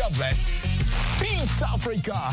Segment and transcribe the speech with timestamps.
[0.00, 0.48] God bless.
[1.20, 2.30] Peace Africa.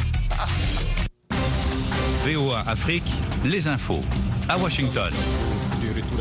[2.24, 3.04] VOA Afrique,
[3.44, 4.02] les infos
[4.48, 5.12] à Washington.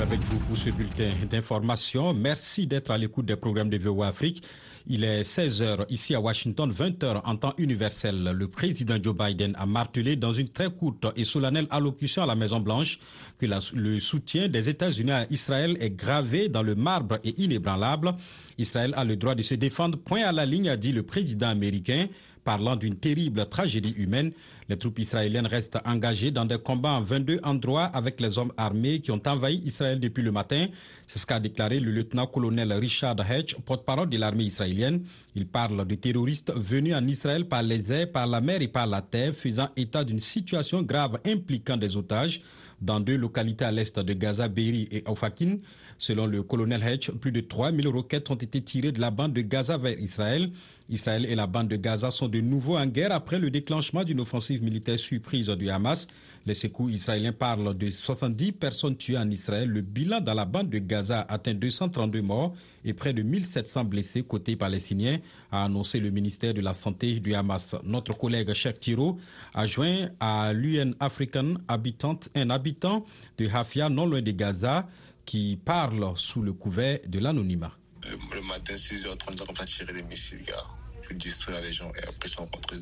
[0.03, 2.12] Avec vous pour ce bulletin d'information.
[2.12, 4.42] Merci d'être à l'écoute des programmes de VOA Afrique.
[4.87, 8.22] Il est 16h ici à Washington, 20h en temps universel.
[8.22, 12.35] Le président Joe Biden a martelé dans une très courte et solennelle allocution à la
[12.35, 12.99] Maison-Blanche
[13.38, 18.15] que le soutien des États-Unis à Israël est gravé dans le marbre et inébranlable.
[18.59, 19.97] Israël a le droit de se défendre.
[19.98, 22.06] Point à la ligne, a dit le président américain
[22.47, 24.30] parlant d'une terrible tragédie humaine.
[24.68, 29.00] Les troupes israéliennes restent engagées dans des combats en 22 endroits avec les hommes armés
[29.00, 30.66] qui ont envahi Israël depuis le matin.
[31.09, 35.02] C'est ce qu'a déclaré le lieutenant-colonel Richard Hedge, porte-parole de l'armée israélienne.
[35.34, 38.86] Il parle de terroristes venus en Israël par les airs, par la mer et par
[38.86, 42.41] la terre, faisant état d'une situation grave impliquant des otages
[42.80, 45.56] dans deux localités à l'est de Gaza, Beiri et Ofakin.
[45.98, 49.41] Selon le colonel Hedge, plus de 3000 roquettes ont été tirées de la bande de
[49.41, 50.50] Gaza vers Israël.
[50.88, 54.20] Israël et la bande de Gaza sont de nouveau en guerre après le déclenchement d'une
[54.20, 56.06] offensive militaire surprise du Hamas.
[56.47, 59.69] Les secours israéliens parlent de 70 personnes tuées en Israël.
[59.69, 64.22] Le bilan dans la bande de Gaza atteint 232 morts et près de 1700 blessés
[64.22, 65.19] côté palestinien,
[65.50, 67.74] a annoncé le ministère de la Santé du Hamas.
[67.83, 69.19] Notre collègue Cheikh Tiro
[69.55, 73.05] a joint à l'UN African habitante, un habitant
[73.39, 74.86] de Hafia, non loin de Gaza,
[75.27, 77.77] qui parle sous le couvert de l'anonymat.
[78.08, 80.64] Le, matin, 6h30, on va tirer des missiles, gars.
[81.02, 82.78] Je distraire les gens et après, ils sont rentrés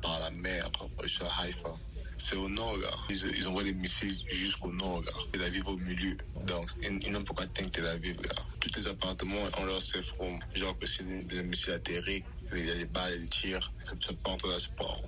[0.00, 1.74] par, la mer, après, je suis à Haïfa.
[2.16, 2.96] C'est au nord, gars.
[3.10, 5.12] Ils, ils envoient les missiles jusqu'au nord, gars.
[5.32, 6.16] Tel Aviv au milieu.
[6.46, 8.42] Donc, ils, n'ont pas atteindre Tel Aviv, gars.
[8.60, 10.38] Tous les appartements, on leur sait from.
[10.54, 13.72] Genre que c'est des missiles atterrés, il y a les balles, les tirs.
[13.82, 14.58] Ça, ça part entre la,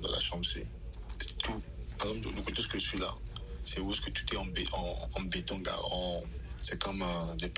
[0.01, 0.67] dans la chambre, c'est
[1.39, 1.63] tout.
[1.99, 3.15] Par exemple, de côté, que je suis là,
[3.65, 5.79] c'est où est-ce que tout est en, bé en, en béton, gars.
[6.61, 7.49] C'est comme euh, des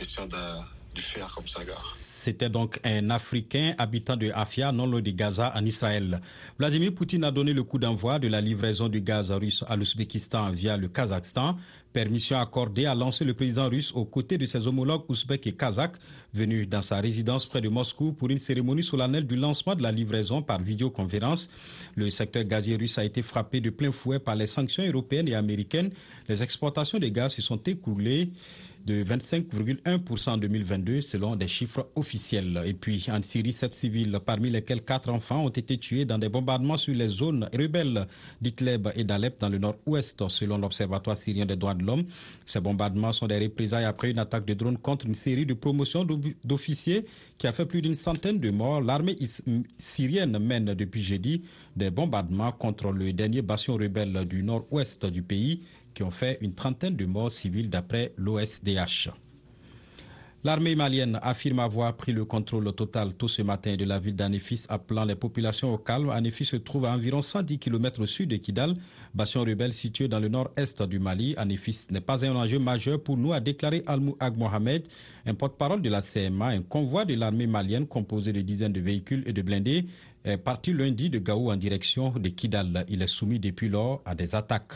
[0.95, 1.61] du fer, comme ça.
[2.23, 6.21] C'était donc un Africain habitant de Afia, non loin de Gaza, en Israël.
[6.59, 10.53] Vladimir Poutine a donné le coup d'envoi de la livraison du gaz russe à l'Ouzbékistan
[10.53, 11.57] via le Kazakhstan.
[11.93, 15.97] Permission accordée à lancer le président russe aux côtés de ses homologues ouzbeks et kazakhs
[16.33, 19.93] venus dans sa résidence près de Moscou pour une cérémonie solennelle du lancement de la
[19.93, 21.51] livraison par vidéoconférence.
[21.95, 25.35] Le secteur gazier russe a été frappé de plein fouet par les sanctions européennes et
[25.35, 25.91] américaines.
[26.29, 28.31] Les exportations de gaz se sont écoulées
[28.85, 32.63] de 25,1% en 2022 selon des chiffres officiels.
[32.67, 36.29] Et puis en Syrie, sept civils, parmi lesquels quatre enfants, ont été tués dans des
[36.29, 38.07] bombardements sur les zones rebelles
[38.41, 42.05] d'Itleb et d'Alep dans le nord-ouest selon l'Observatoire syrien des droits de l'homme.
[42.47, 46.07] Ces bombardements sont des représailles après une attaque de drone contre une série de promotions
[46.45, 47.05] d'officiers
[47.43, 48.81] qui a fait plus d'une centaine de morts.
[48.81, 49.19] L'armée
[49.77, 51.43] syrienne mène depuis jeudi
[51.75, 56.55] des bombardements contre le dernier bastion rebelle du nord-ouest du pays qui ont fait une
[56.55, 59.11] trentaine de morts civiles d'après l'OSDH.
[60.45, 64.65] L'armée malienne affirme avoir pris le contrôle total tout ce matin de la ville d'Anefis,
[64.69, 66.11] appelant les populations au calme.
[66.11, 68.75] Anefis se trouve à environ 110 km au sud de Kidal,
[69.15, 71.35] bastion rebelle situé dans le nord-est du Mali.
[71.37, 74.89] Anefis n'est pas un enjeu majeur pour nous, a déclaré Almou Ag Mohamed,
[75.27, 76.47] un porte-parole de la CMA.
[76.47, 79.87] Un convoi de l'armée malienne composé de dizaines de véhicules et de blindés
[80.25, 82.85] est parti lundi de Gao en direction de Kidal.
[82.89, 84.75] Il est soumis depuis lors à des attaques.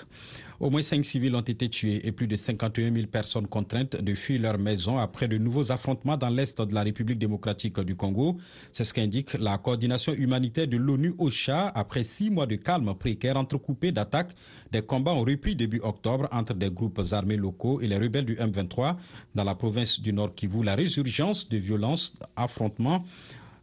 [0.59, 4.15] Au moins cinq civils ont été tués et plus de 51 000 personnes contraintes de
[4.15, 8.39] fuir leur maison après de nouveaux affrontements dans l'est de la République démocratique du Congo.
[8.73, 13.37] C'est ce qu'indique la coordination humanitaire de l'ONU OCHA après six mois de calme précaire
[13.37, 14.35] entrecoupé d'attaques.
[14.73, 18.37] Des combats ont repris début octobre entre des groupes armés locaux et les rebelles du
[18.37, 18.97] M23
[19.35, 20.65] dans la province du Nord Kivu.
[20.65, 23.05] La résurgence de violences, affrontements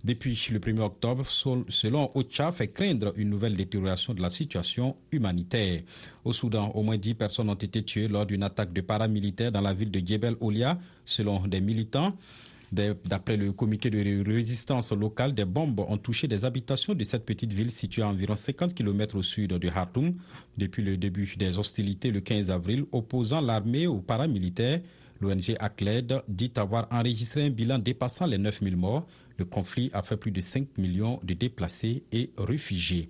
[0.04, 5.82] depuis le 1er octobre, selon OCHA, fait craindre une nouvelle détérioration de la situation humanitaire.
[6.26, 9.62] Au Soudan, au moins 10 personnes ont été tuées lors d'une attaque de paramilitaires dans
[9.62, 12.18] la ville de Djebel Olia, selon des militants.
[12.74, 17.54] D'après le comité de résistance locale, des bombes ont touché des habitations de cette petite
[17.54, 20.16] ville située à environ 50 km au sud de Khartoum
[20.58, 24.82] depuis le début des hostilités le 15 avril, opposant l'armée aux paramilitaires.
[25.22, 29.06] L'ONG ACLED dit avoir enregistré un bilan dépassant les 9000 morts.
[29.38, 33.10] Le conflit a fait plus de 5 millions de déplacés et réfugiés.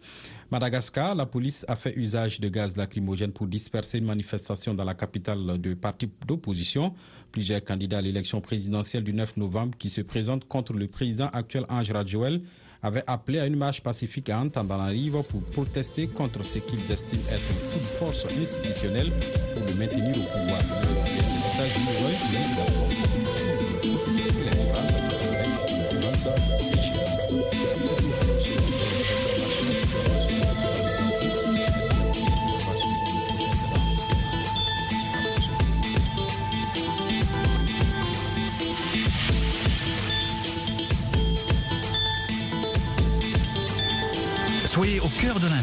[0.52, 4.94] Madagascar, la police a fait usage de gaz lacrymogène pour disperser une manifestation dans la
[4.94, 6.94] capitale de parti d'opposition.
[7.32, 11.66] Plusieurs candidats à l'élection présidentielle du 9 novembre qui se présentent contre le président actuel
[11.70, 12.42] Ange Radjoel
[12.84, 17.42] avaient appelé à une marche pacifique à Antananarivo pour protester contre ce qu'ils estiment être
[17.76, 19.12] une force institutionnelle
[19.56, 20.60] pour le maintenir au pouvoir.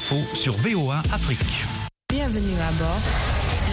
[0.00, 1.64] L'info sur VOA Afrique.
[2.08, 3.00] Bienvenue à bord.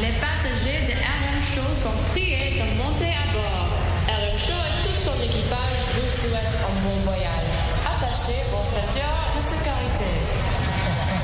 [0.02, 3.70] Les passagers de RM Show sont priés de monter à bord.
[4.10, 7.56] RM Show et tout son équipage vous souhaitent un bon voyage.
[7.86, 10.12] Attachez vos ceintures de sécurité.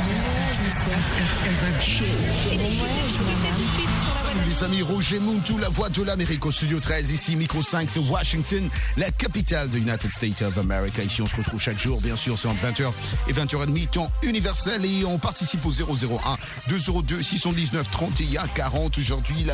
[0.07, 2.07] Bon voyage, monsieur.
[2.57, 4.02] Bon voyage, madame.
[4.33, 7.99] Les amis, Roger Muntu, la voix de l'Amérique au studio 13, ici Micro 5, c'est
[7.99, 11.03] Washington, la capitale de United States of America.
[11.03, 12.91] Ici, on se retrouve chaque jour, bien sûr, c'est entre 20h
[13.27, 16.37] et 20h30, temps universel, et on participe au 001
[16.67, 18.97] 202 619 31 40.
[18.97, 19.53] Aujourd'hui, la-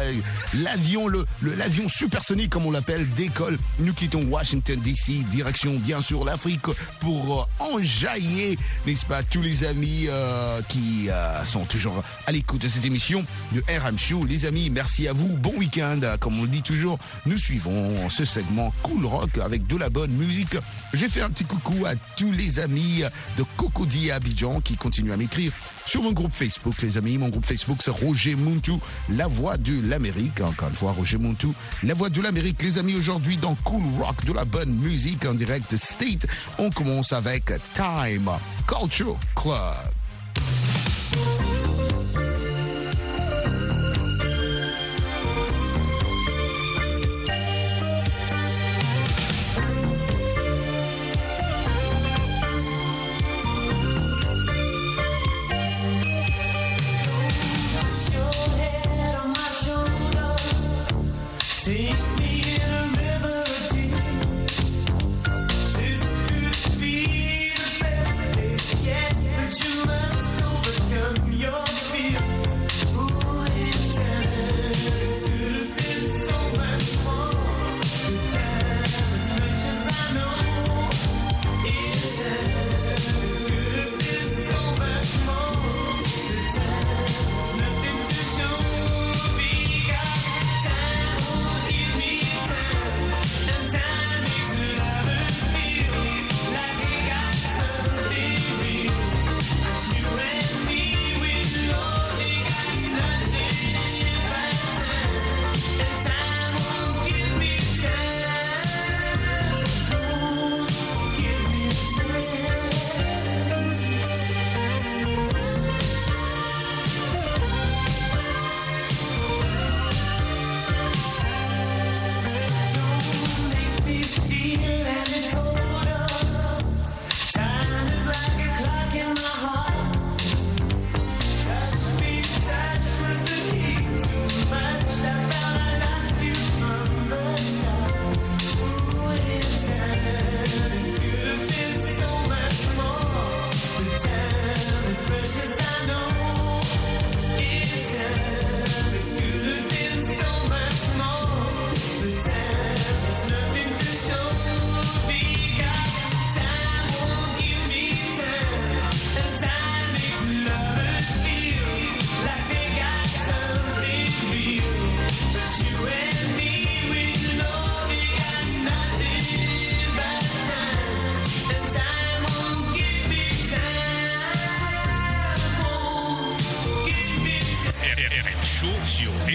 [0.62, 1.26] l'avion, le-
[1.58, 3.58] l'avion supersonique, comme on l'appelle, décolle.
[3.80, 6.66] Nous quittons Washington DC, direction, bien sûr, l'Afrique
[7.00, 12.62] pour euh, enjailler, n'est-ce pas, tous les amis euh, qui euh, sont toujours à l'écoute
[12.62, 14.24] de cette émission de RM Show.
[14.26, 15.30] Les amis, merci à vous.
[15.38, 16.00] Bon week-end.
[16.20, 20.12] Comme on le dit toujours, nous suivons ce segment Cool Rock avec de la bonne
[20.12, 20.56] musique.
[20.94, 23.04] J'ai fait un petit coucou à tous les amis
[23.38, 25.52] de Cocody à Abidjan qui continuent à m'écrire
[25.90, 27.18] sur mon groupe Facebook, les amis.
[27.18, 28.74] Mon groupe Facebook, c'est Roger Muntu,
[29.10, 30.40] la voix de l'Amérique.
[30.40, 31.48] Encore une fois, Roger Muntu,
[31.82, 32.62] la voix de l'Amérique.
[32.62, 36.28] Les amis, aujourd'hui, dans Cool Rock, de la bonne musique en direct State,
[36.60, 38.30] on commence avec Time
[38.68, 40.99] Culture Club.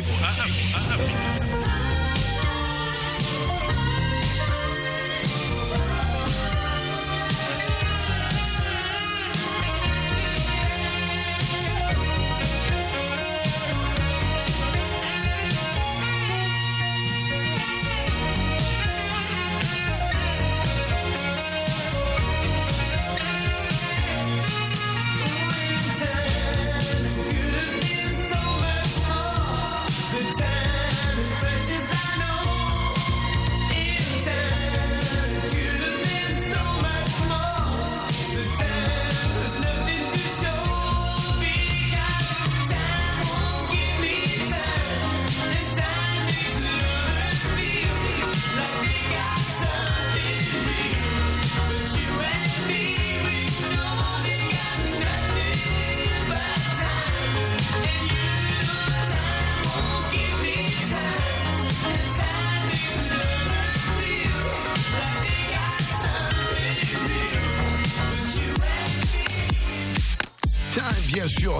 [0.07, 1.14] Oh Ajá, ajá.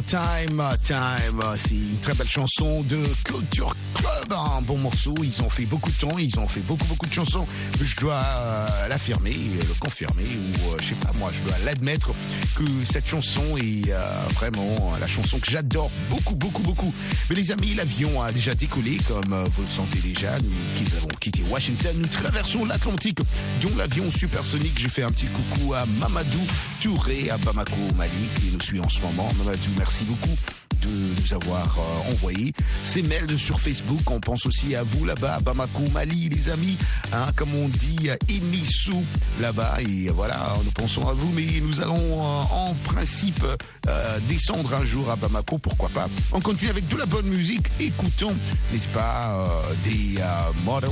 [0.03, 1.43] Time, Time.
[1.57, 4.33] C'est une très belle chanson de Culture Club.
[4.33, 5.15] Un bon morceau.
[5.23, 6.19] Ils ont fait beaucoup de temps.
[6.19, 7.47] Ils ont fait beaucoup, beaucoup de chansons.
[7.81, 12.11] Je dois euh, l'affirmer, le confirmer, ou euh, je sais pas moi, je dois l'admettre
[12.55, 16.95] que cette chanson est euh, vraiment la chanson que j'adore beaucoup, beaucoup, beaucoup.
[17.29, 20.31] Mais les amis, l'avion a déjà décollé, comme euh, vous le sentez déjà.
[20.39, 21.95] Nous avons quitté Washington.
[21.99, 23.19] Nous traversons l'Atlantique,
[23.63, 24.79] dont l'avion supersonique.
[24.79, 26.41] J'ai fait un petit coucou à Mamadou
[26.81, 29.33] Touré à Bamako, au Mali, qui nous suit en ce moment.
[29.39, 30.37] Mamadou, merci beaucoup
[30.85, 34.11] de nous avoir euh, envoyé ces mails sur Facebook.
[34.11, 36.77] On pense aussi à vous là-bas, Bamako, Mali, les amis.
[37.13, 39.05] Hein, comme on dit, Inissou
[39.41, 39.79] là-bas.
[39.81, 41.33] Et voilà, nous pensons à vous.
[41.35, 43.45] Mais nous allons euh, en principe
[43.89, 46.09] euh, descendre un jour à Bamako, pourquoi pas.
[46.33, 47.67] On continue avec de la bonne musique.
[47.81, 48.35] Écoutons,
[48.73, 49.49] n'est-ce pas,
[49.85, 50.21] des
[50.65, 50.91] Models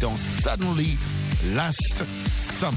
[0.00, 0.96] dans Suddenly
[1.54, 2.76] Last Summer.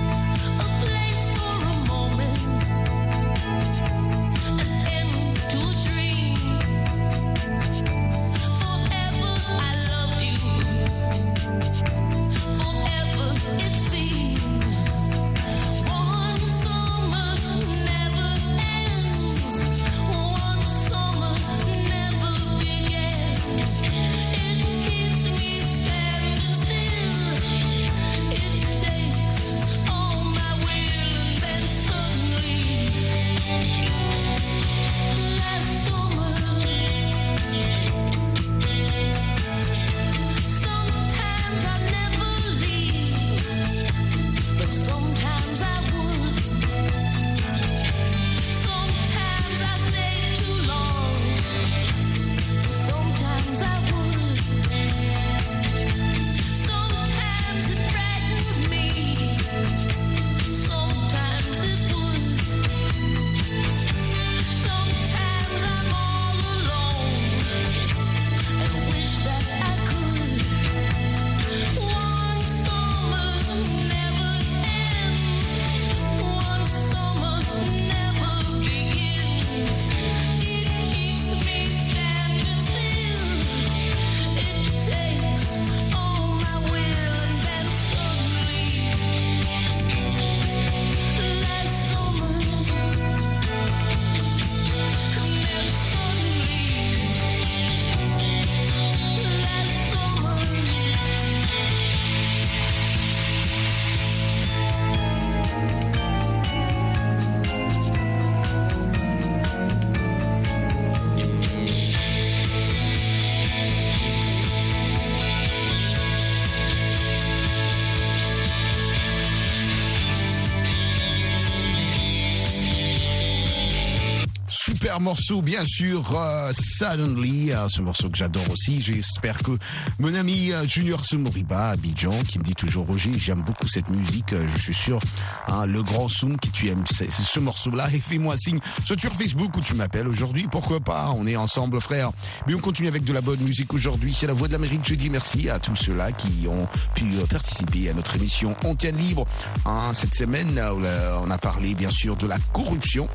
[124.63, 128.79] Super morceau, bien sûr, euh, Suddenly, euh, ce morceau que j'adore aussi.
[128.79, 129.51] J'espère que
[129.97, 134.33] mon ami euh, Junior Sumoriba, Abidjan, qui me dit toujours Roger, j'aime beaucoup cette musique.
[134.33, 134.99] euh, je suis sûr,
[135.47, 139.55] hein, le grand Soum, qui tu aimes c'est- ce morceau-là, et fais-moi signe, sur Facebook
[139.57, 142.11] ou tu m'appelles aujourd'hui, pourquoi pas, on est ensemble, frère.
[142.45, 144.13] Mais on continue avec de la bonne musique aujourd'hui.
[144.13, 144.81] C'est la Voix de l'Amérique.
[144.85, 148.97] Je dis merci à tous ceux-là qui ont pu euh, participer à notre émission Antenne
[148.97, 149.25] Libre.
[149.65, 153.07] Hein, cette semaine, on a- parlé bien sûr de la corruption.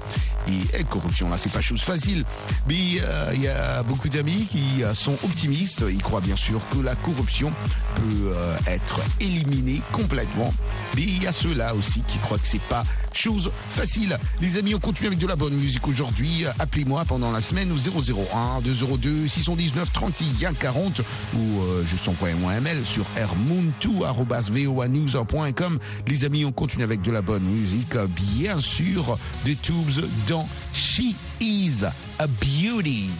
[0.49, 2.25] Et, eh, corruption, c'est pas chose facile.
[2.69, 5.85] Mais euh, il y a beaucoup d'amis qui euh, sont optimistes.
[5.89, 7.53] Ils croient bien sûr que la corruption
[7.97, 10.53] peut euh, être éliminée complètement.
[10.95, 12.85] Mais il y a ceux-là aussi qui croient que c'est pas
[13.17, 14.19] chose facile.
[14.41, 16.45] Les amis, on continue avec de la bonne musique aujourd'hui.
[16.59, 21.01] Appelez-moi pendant la semaine au 001 202 619 31 40
[21.35, 25.79] ou euh, juste envoyez-moi un mail sur rmoon2@voanews.com.
[26.07, 27.97] Les amis, on continue avec de la bonne musique.
[28.37, 31.83] Bien sûr, des tubes dans She is
[32.19, 33.11] a Beauty.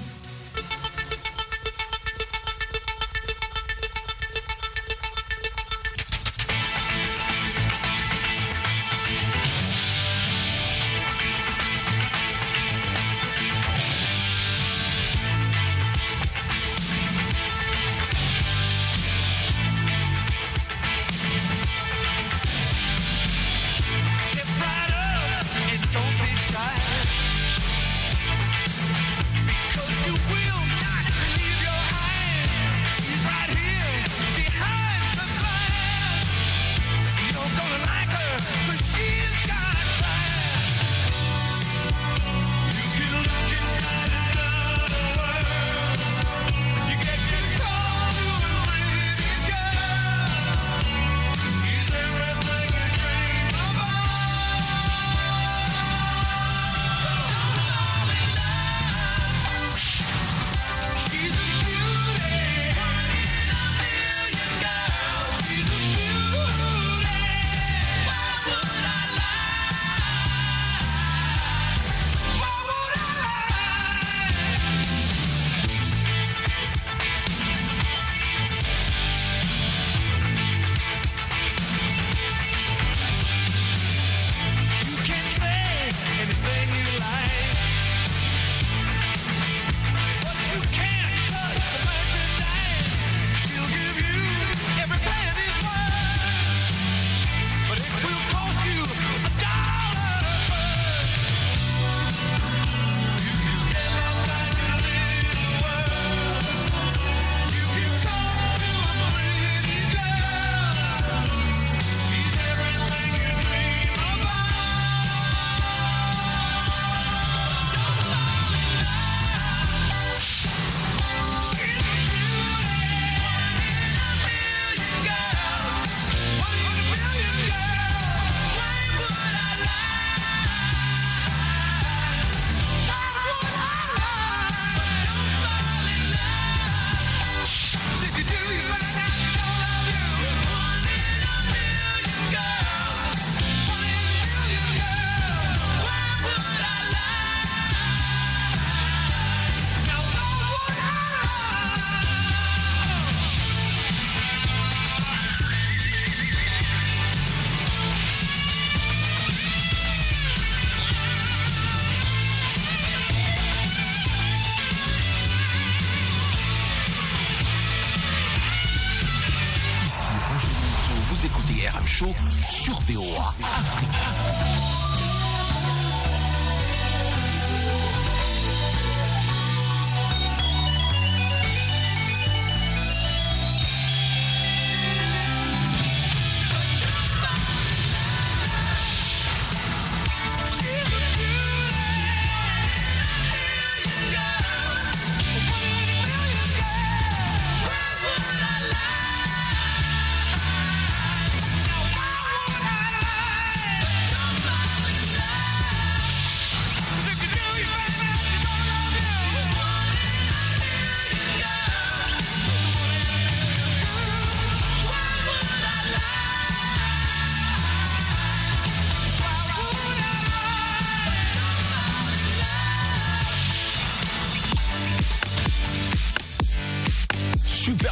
[171.99, 173.33] Sur VOA.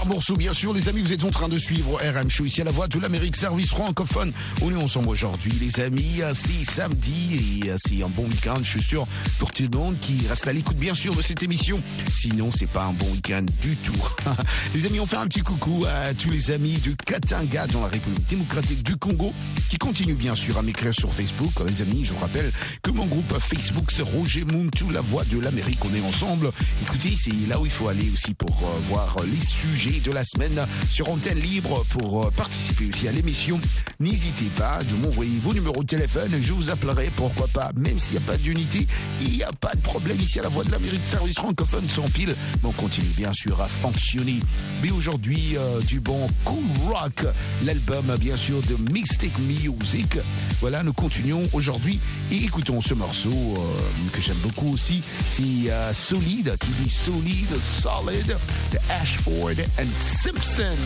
[0.06, 0.74] Morceau, bien sûr.
[0.74, 2.98] Les amis, vous êtes en train de suivre RM Show ici à la voix de
[2.98, 4.32] l'Amérique, service francophone.
[4.60, 6.20] On est ensemble aujourd'hui, les amis?
[6.34, 9.06] C'est samedi et c'est un bon week-end, je suis sûr,
[9.38, 11.80] pour tout le monde qui reste à l'écoute, bien sûr, de cette émission.
[12.12, 13.92] Sinon, c'est pas un bon week-end du tout.
[14.74, 17.88] les amis, on fait un petit coucou à tous les amis du Katanga dans la
[17.88, 19.32] République démocratique du Congo
[19.70, 21.52] qui continuent, bien sûr, à m'écrire sur Facebook.
[21.66, 22.50] Les amis, je vous rappelle
[22.82, 25.78] que mon groupe Facebook, c'est Roger Muntu, la voix de l'Amérique.
[25.84, 26.50] On est ensemble.
[26.82, 30.24] Écoutez, c'est là où il faut aller aussi pour euh, voir les sujets de la
[30.24, 33.60] semaine sur antenne libre pour euh, participer aussi à l'émission.
[34.00, 36.30] N'hésitez pas de m'envoyer vos numéros de téléphone.
[36.42, 38.86] Je vous appellerai, pourquoi pas, même s'il n'y a pas d'unité.
[39.22, 42.08] Il n'y a pas de problème ici à la voix de l'Amérique, service francophone sans
[42.10, 42.34] pile.
[42.62, 44.40] Mais on continue bien sûr à fonctionner.
[44.82, 47.24] Mais aujourd'hui, euh, du bon Cool Rock,
[47.64, 50.18] l'album bien sûr de Mystic Music.
[50.60, 52.00] Voilà, nous continuons aujourd'hui
[52.32, 55.02] et écoutons ce morceau euh, que j'aime beaucoup aussi.
[55.28, 58.36] C'est euh, Solide, qui dit Solide, Solid,
[58.72, 59.54] de Ashford
[59.88, 60.78] Simpson.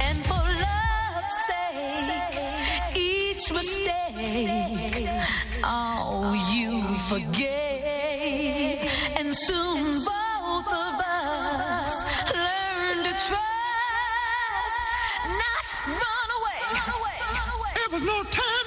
[0.00, 5.08] And for love's sake, each mistake,
[5.64, 8.80] oh, you forgave.
[9.18, 12.04] And soon both of us
[12.34, 14.84] learn to trust,
[15.42, 16.62] not run away.
[17.84, 18.59] It was no time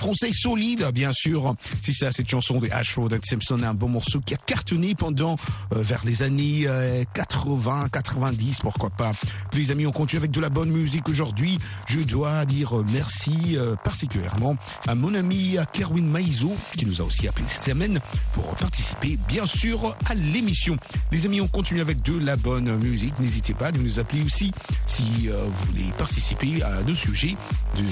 [0.00, 1.54] français, solide, bien sûr.
[1.82, 5.36] Si c'est cette chanson de Ashford and Simpson, un bon morceau qui a cartonné pendant
[5.74, 9.12] euh, vers les années euh, 80, 90, pourquoi pas.
[9.52, 11.58] Les amis, on continue avec de la bonne musique aujourd'hui.
[11.86, 14.56] Je dois dire euh, merci euh, particulièrement
[14.88, 18.00] à mon ami à Kerwin Maizo, qui nous a aussi appelé cette semaine
[18.32, 20.76] pour participer, bien sûr, à l'émission.
[21.12, 23.18] Les amis, on continue avec de la bonne musique.
[23.18, 24.52] N'hésitez pas de nous appeler aussi
[24.86, 27.36] si euh, vous voulez participer à nos sujets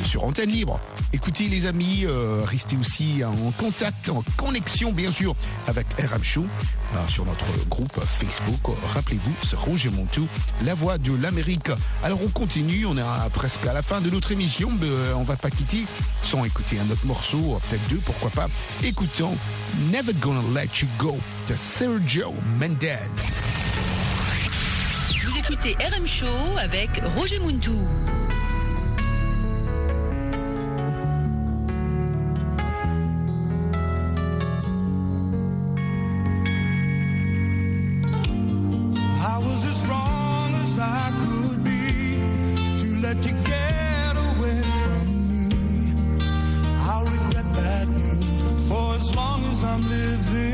[0.05, 0.81] sur antenne libre.
[1.13, 5.35] Écoutez, les amis, euh, restez aussi en contact, en connexion, bien sûr,
[5.67, 6.45] avec RM Show
[6.95, 8.77] euh, sur notre groupe Facebook.
[8.95, 10.27] Rappelez-vous, c'est Roger Montou,
[10.65, 11.71] la voix de l'Amérique.
[12.03, 12.87] Alors, on continue.
[12.87, 14.71] On est presque à la fin de notre émission.
[14.81, 15.85] mais, euh, on va pas quitter
[16.23, 18.49] sans écouter un autre morceau, peut-être deux, pourquoi pas.
[18.83, 19.37] Écoutons
[19.93, 21.17] Never Gonna Let You Go
[21.49, 22.97] de Sergio Mendez.
[25.25, 26.27] Vous écoutez RM Show
[26.59, 27.87] avec Roger Muntou.
[49.65, 50.48] I'm living.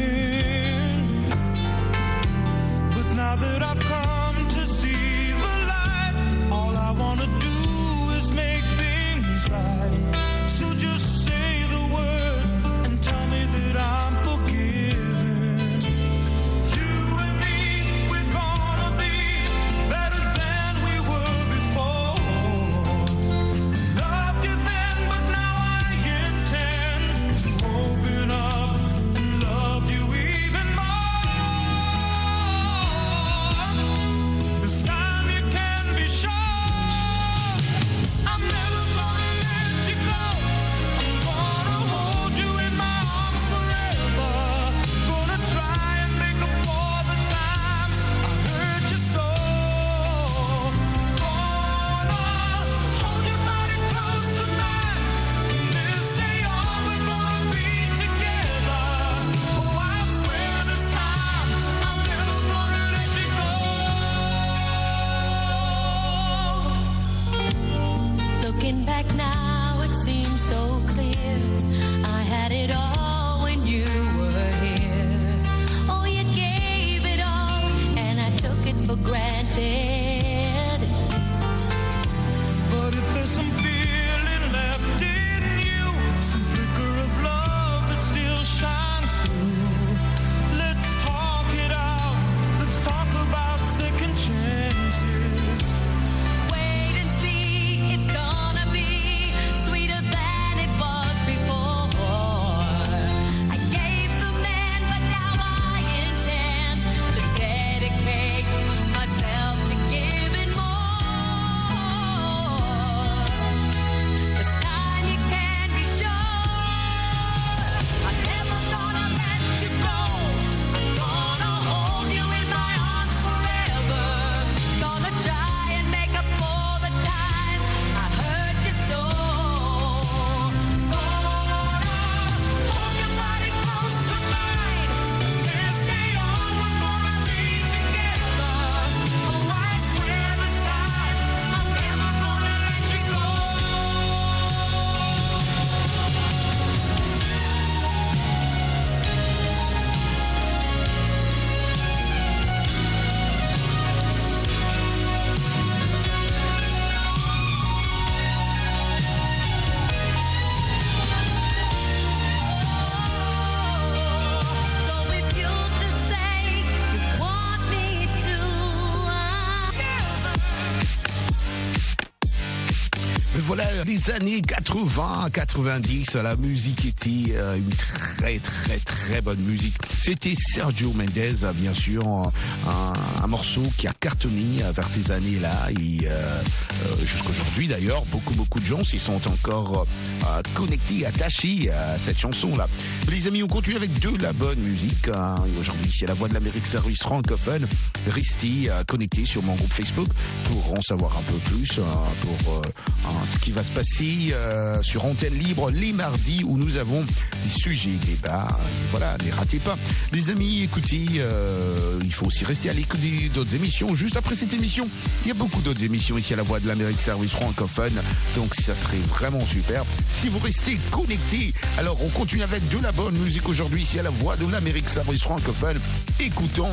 [174.11, 179.75] Années 80, 90, la musique était euh, une très, très, très bonne musique.
[179.99, 181.09] C'était Sergio Mendes,
[181.43, 187.05] euh, bien sûr, un, un morceau qui a cartonné vers ces années-là et euh, euh,
[187.05, 189.87] jusqu'aujourd'hui d'ailleurs, beaucoup, beaucoup de gens s'y sont encore
[190.27, 192.69] euh, connectés, attachés à cette chanson-là.
[193.09, 195.09] Les amis, on continue avec de la bonne musique.
[195.09, 195.37] hein.
[195.61, 197.67] Aujourd'hui, c'est la voix de l'Amérique Service francophone.
[198.11, 200.09] Restez euh, connectés sur mon groupe Facebook
[200.49, 201.83] pour en savoir un peu plus euh,
[202.23, 202.63] pour
[203.07, 207.05] hein, ce qui va se passer euh, sur antenne libre les mardis où nous avons
[207.45, 208.49] des sujets, débats.
[208.91, 209.77] Voilà, ne ratez pas.
[210.13, 213.01] Les amis, écoutez, euh, il faut aussi rester à l'écoute
[213.35, 213.95] d'autres émissions.
[213.95, 214.89] Juste après cette émission,
[215.25, 217.93] il y a beaucoup d'autres émissions ici à la Voix de l'Amérique Service francophone.
[218.35, 221.53] Donc ça serait vraiment super si vous restez connectés.
[221.79, 224.89] Alors on continue avec de la bonne musique aujourd'hui ici à la Voix de l'Amérique
[224.89, 225.79] Service francophone.
[226.19, 226.73] Écoutons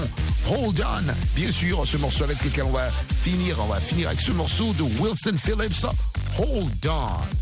[0.49, 1.13] Hold On.
[1.35, 2.89] Bien sûr, ce morceau avec lequel on va
[3.23, 3.57] finir.
[3.63, 5.85] On va finir avec ce morceau de Wilson Phillips.
[6.33, 7.40] Hold On.